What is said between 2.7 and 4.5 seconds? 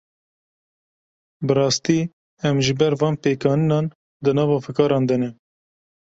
ber van pêkanînan, di